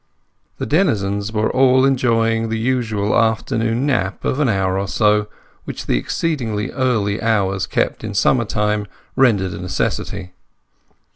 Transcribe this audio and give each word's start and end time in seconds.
The 0.57 0.65
denizens 0.65 1.31
were 1.31 1.51
all 1.51 1.85
enjoying 1.85 2.49
the 2.49 2.57
usual 2.57 3.15
afternoon 3.15 3.85
nap 3.85 4.25
of 4.25 4.39
an 4.39 4.49
hour 4.49 4.79
or 4.79 4.87
so 4.87 5.27
which 5.65 5.85
the 5.85 5.99
exceedingly 5.99 6.71
early 6.71 7.21
hours 7.21 7.67
kept 7.67 8.03
in 8.03 8.15
summer 8.15 8.45
time 8.45 8.87
rendered 9.15 9.53
a 9.53 9.59
necessity. 9.59 10.31